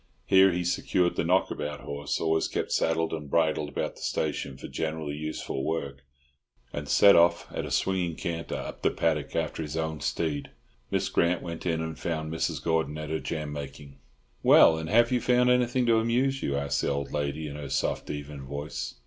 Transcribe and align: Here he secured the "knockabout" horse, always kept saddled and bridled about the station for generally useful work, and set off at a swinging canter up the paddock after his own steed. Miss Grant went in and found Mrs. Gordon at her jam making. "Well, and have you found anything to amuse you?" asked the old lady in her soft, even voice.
Here 0.25 0.51
he 0.51 0.63
secured 0.63 1.15
the 1.15 1.23
"knockabout" 1.23 1.81
horse, 1.81 2.19
always 2.19 2.47
kept 2.47 2.71
saddled 2.71 3.13
and 3.13 3.29
bridled 3.29 3.69
about 3.69 3.97
the 3.97 4.01
station 4.01 4.57
for 4.57 4.67
generally 4.67 5.13
useful 5.15 5.63
work, 5.63 6.03
and 6.73 6.89
set 6.89 7.15
off 7.15 7.45
at 7.55 7.67
a 7.67 7.69
swinging 7.69 8.15
canter 8.15 8.55
up 8.55 8.81
the 8.81 8.89
paddock 8.89 9.35
after 9.35 9.61
his 9.61 9.77
own 9.77 9.99
steed. 10.01 10.49
Miss 10.89 11.07
Grant 11.07 11.43
went 11.43 11.67
in 11.67 11.81
and 11.83 11.99
found 11.99 12.33
Mrs. 12.33 12.63
Gordon 12.63 12.97
at 12.97 13.11
her 13.11 13.19
jam 13.19 13.53
making. 13.53 13.99
"Well, 14.41 14.75
and 14.79 14.89
have 14.89 15.11
you 15.11 15.21
found 15.21 15.51
anything 15.51 15.85
to 15.85 15.97
amuse 15.99 16.41
you?" 16.41 16.57
asked 16.57 16.81
the 16.81 16.89
old 16.89 17.11
lady 17.13 17.47
in 17.47 17.55
her 17.55 17.69
soft, 17.69 18.09
even 18.09 18.41
voice. 18.41 18.95